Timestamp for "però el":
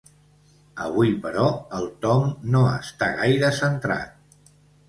1.25-1.85